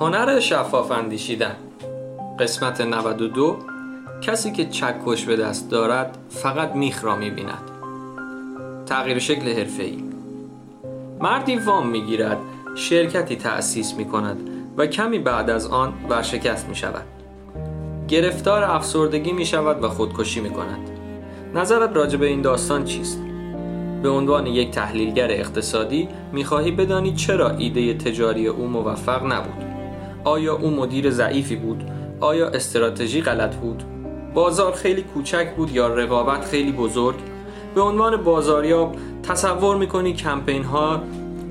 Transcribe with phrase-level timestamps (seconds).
[0.00, 1.56] هنر شفاف اندیشیدن.
[2.38, 3.56] قسمت 92
[4.22, 7.70] کسی که چکش به دست دارد فقط میخ را می‌بیند.
[8.86, 10.04] تغییر شکل ای
[11.20, 12.38] مردی وام می‌گیرد
[12.74, 17.04] شرکتی تأسیس می کند و کمی بعد از آن ورشکست می شود
[18.08, 20.90] گرفتار افسردگی می شود و خودکشی می کند
[21.54, 23.22] نظرت راجع به این داستان چیست؟
[24.02, 29.69] به عنوان یک تحلیلگر اقتصادی می‌خواهی بدانی چرا ایده تجاری او موفق نبود.
[30.24, 31.84] آیا او مدیر ضعیفی بود؟
[32.20, 33.82] آیا استراتژی غلط بود؟
[34.34, 37.16] بازار خیلی کوچک بود یا رقابت خیلی بزرگ؟
[37.74, 41.02] به عنوان بازاریاب تصور می‌کنی کمپین ها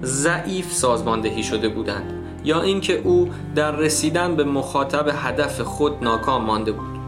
[0.04, 6.72] ضعیف سازماندهی شده بودند یا اینکه او در رسیدن به مخاطب هدف خود ناکام مانده
[6.72, 7.00] بود؟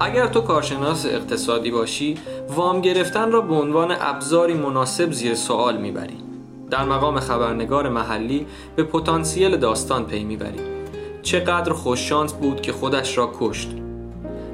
[0.00, 2.18] اگر تو کارشناس اقتصادی باشی
[2.56, 6.16] وام گرفتن را به عنوان ابزاری مناسب زیر سوال می‌بری.
[6.70, 10.75] در مقام خبرنگار محلی به پتانسیل داستان پی می‌بری.
[11.26, 13.68] چقدر خوششانس بود که خودش را کشت.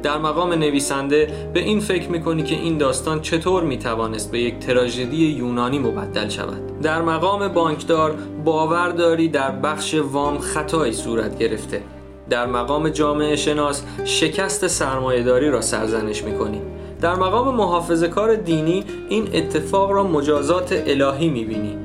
[0.03, 5.27] در مقام نویسنده به این فکر می‌کنی که این داستان چطور می‌توانست به یک تراژدی
[5.27, 6.81] یونانی مبدل شود.
[6.83, 8.15] در مقام بانکدار
[8.45, 11.83] باور داری در بخش وام خطایی صورت گرفته.
[12.31, 16.61] در مقام جامعه شناس شکست سرمایهداری را سرزنش می‌کنی.
[17.01, 21.77] در مقام محافظه کار دینی این اتفاق را مجازات الهی می‌بینی.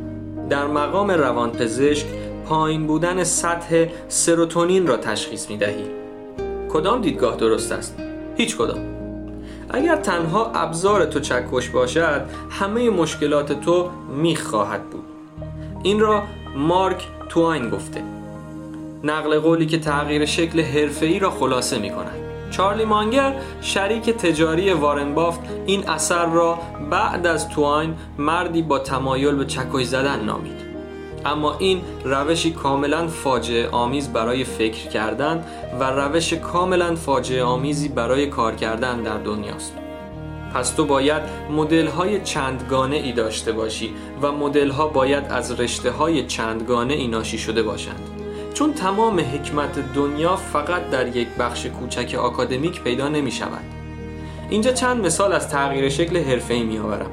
[0.50, 2.06] در مقام روانپزشک
[2.50, 5.86] پایین بودن سطح سروتونین را تشخیص می‌دهی.
[6.70, 7.96] کدام دیدگاه درست است؟
[8.38, 8.80] هیچ کدام.
[9.70, 13.90] اگر تنها ابزار تو چکش باشد همه مشکلات تو
[14.22, 15.04] میخ خواهد بود.
[15.84, 16.24] این را
[16.56, 18.04] مارک تواین گفته.
[19.04, 22.18] نقل قولی که تغییر شکل حرفه‌ای را خلاصه می کند
[22.52, 26.60] چارلی مانگر شریک تجاری وارن بافت این اثر را
[26.90, 30.67] بعد از تواین مردی با تمایل به چکش زدن نامید.
[31.28, 35.46] اما این روشی کاملا فاجعه آمیز برای فکر کردن
[35.80, 39.74] و روش کاملا فاجعه آمیزی برای کار کردن در دنیاست.
[40.54, 45.92] پس تو باید مدل های چندگانه ای داشته باشی و مدل ها باید از رشته
[45.92, 48.10] های چندگانه ای ناشی شده باشند.
[48.54, 53.64] چون تمام حکمت دنیا فقط در یک بخش کوچک آکادمیک پیدا نمی شود
[54.50, 57.12] اینجا چند مثال از تغییر شکل حرفه‌ای می آورم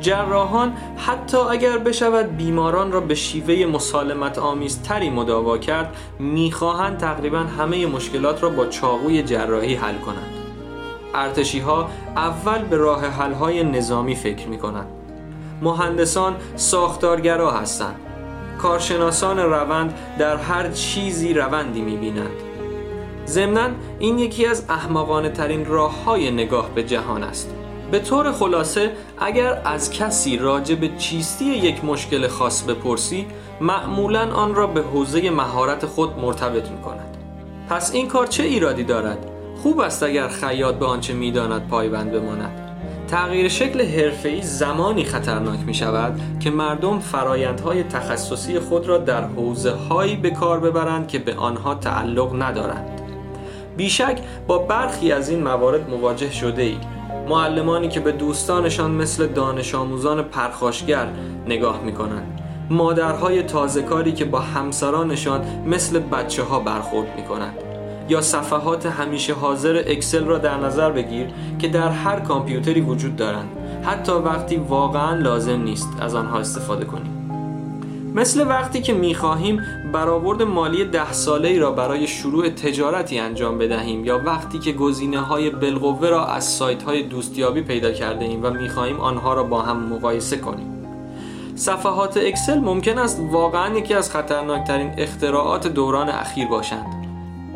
[0.00, 7.38] جراحان حتی اگر بشود بیماران را به شیوه مسالمت آمیز تری مداوا کرد می‌خواهند تقریبا
[7.38, 10.32] همه مشکلات را با چاقوی جراحی حل کنند.
[11.14, 14.88] ارتشی ها اول به راه حل های نظامی فکر می کنند
[15.62, 17.96] مهندسان ساختارگرا هستند.
[18.58, 22.36] کارشناسان روند در هر چیزی روندی می بینند
[23.26, 27.54] ضمنا این یکی از احمقانه ترین راه های نگاه به جهان است.
[27.92, 33.26] به طور خلاصه اگر از کسی راجع به چیستی یک مشکل خاص بپرسی
[33.60, 37.16] معمولا آن را به حوزه مهارت خود مرتبط می کند
[37.68, 39.18] پس این کار چه ایرادی دارد؟
[39.62, 42.70] خوب است اگر خیاط به آنچه می‌داند پایبند بماند.
[43.08, 49.70] تغییر شکل حرفه‌ای زمانی خطرناک می شود که مردم فرایندهای تخصصی خود را در حوزه
[49.70, 53.00] هایی به کار ببرند که به آنها تعلق ندارند.
[53.76, 56.76] بیشک با برخی از این موارد مواجه شده ای
[57.28, 61.06] معلمانی که به دوستانشان مثل دانش آموزان پرخاشگر
[61.46, 62.40] نگاه می کنند
[62.70, 67.54] مادرهای تازه کاری که با همسرانشان مثل بچه ها برخورد می کنند
[68.08, 71.26] یا صفحات همیشه حاضر اکسل را در نظر بگیر
[71.58, 73.48] که در هر کامپیوتری وجود دارند.
[73.82, 77.21] حتی وقتی واقعا لازم نیست از آنها استفاده کنیم.
[78.14, 79.62] مثل وقتی که می‌خواهیم
[79.92, 85.20] برآورد مالی ده ساله ای را برای شروع تجارتی انجام بدهیم یا وقتی که گزینه
[85.20, 89.62] های بالقوه را از سایت های دوستیابی پیدا کرده ایم و می‌خواهیم آنها را با
[89.62, 90.86] هم مقایسه کنیم.
[91.54, 97.06] صفحات اکسل ممکن است واقعا یکی از خطرناکترین اختراعات دوران اخیر باشند.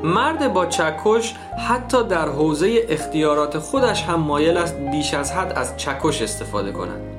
[0.03, 1.34] مرد با چکش
[1.69, 7.16] حتی در حوزه اختیارات خودش هم مایل است بیش از حد از چکش استفاده کند.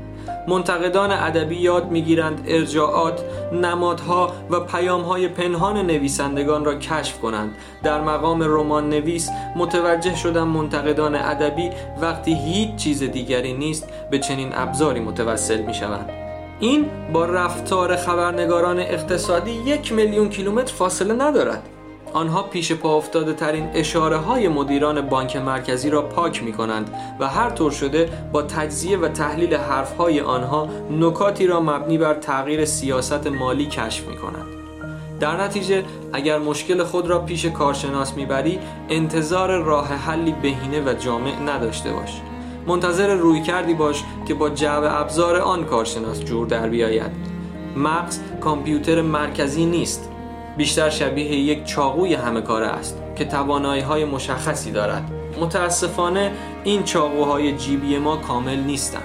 [0.48, 3.22] منتقدان ادبی یاد می‌گیرند ارجاعات،
[3.54, 7.56] نمادها و پیامهای پنهان نویسندگان را کشف کنند.
[7.84, 11.70] در مقام رمان نویس متوجه شدم منتقدان ادبی
[12.02, 16.10] وقتی هیچ چیز دیگری نیست به چنین ابزاری متوسل می شوند.
[16.60, 21.64] این با رفتار خبرنگاران اقتصادی یک میلیون کیلومتر فاصله ندارد.
[22.18, 27.28] آنها پیش پا افتاده ترین اشاره های مدیران بانک مرکزی را پاک می کنند و
[27.28, 32.66] هر طور شده با تجزیه و تحلیل حرف های آنها نکاتی را مبنی بر تغییر
[32.66, 34.46] سیاست مالی کشف می کنند.
[35.20, 35.84] در نتیجه
[36.14, 38.60] اگر مشکل خود را پیش کارشناس می‌بری
[38.90, 42.22] انتظار راه حلی بهینه و جامع نداشته باش.
[42.68, 47.12] منتظر روی کردی باش که با جعب ابزار آن کارشناس جور در بیاید.
[47.76, 50.12] مغز کامپیوتر مرکزی نیست.
[50.58, 55.12] بیشتر شبیه یک چاقوی همه کاره است که توانایی های مشخصی دارد.
[55.42, 56.32] متاسفانه
[56.64, 59.04] این چاقوهای جیبی ما کامل نیستند.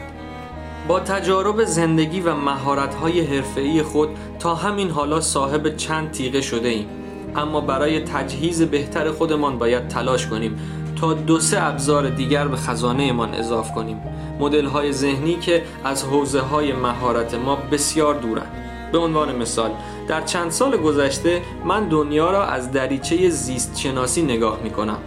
[0.88, 4.08] با تجارب زندگی و مهارت‌های حرفه‌ای خود
[4.38, 6.87] تا همین حالا صاحب چند تیغه شده ایم.
[7.37, 10.58] اما برای تجهیز بهتر خودمان باید تلاش کنیم
[11.00, 14.00] تا دو سه ابزار دیگر به خزانهمان اضاف کنیم.
[14.40, 18.71] مدل های ذهنی که از حوزه های مهارت ما بسیار دورند.
[18.92, 19.70] به عنوان مثال
[20.08, 24.98] در چند سال گذشته من دنیا را از دریچه زیست شناسی نگاه می کنم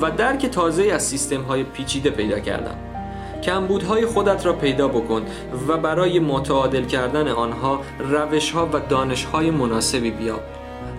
[0.00, 2.76] و درک تازه از سیستم های پیچیده پیدا کردم.
[3.44, 5.22] کمبودهای خودت را پیدا بکن
[5.68, 10.40] و برای متعادل کردن آنها روش ها و دانش های مناسبی بیاب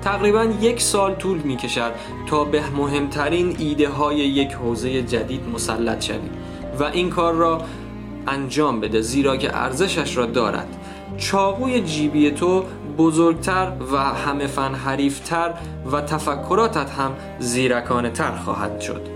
[0.01, 1.92] تقریبا یک سال طول می کشد
[2.28, 6.30] تا به مهمترین ایده های یک حوزه جدید مسلط شوی
[6.80, 7.62] و این کار را
[8.28, 10.68] انجام بده زیرا که ارزشش را دارد.
[11.18, 12.63] چاقوی جیبی تو
[12.98, 15.54] بزرگتر و همه فن حریفتر
[15.92, 19.15] و تفکراتت هم زیرکانه تر خواهد شد.